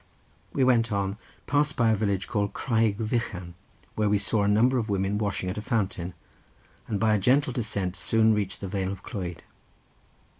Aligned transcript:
We 0.51 0.63
went 0.63 0.91
on, 0.91 1.15
passed 1.45 1.77
by 1.77 1.91
a 1.91 1.95
village 1.95 2.27
called 2.27 2.53
Craig 2.53 2.97
Vychan, 2.97 3.53
where 3.93 4.09
we 4.09 4.17
saw 4.17 4.41
a 4.41 4.47
number 4.47 4.79
of 4.79 4.89
women 4.89 5.19
washing 5.19 5.47
at 5.47 5.59
a 5.59 5.61
fountain, 5.61 6.15
and 6.87 6.99
by 6.99 7.13
a 7.13 7.19
gentle 7.19 7.53
descent 7.53 7.95
soon 7.95 8.33
reached 8.33 8.61
the 8.61 8.67
vale 8.67 8.91
of 8.91 9.03
Clwyd. 9.03 9.41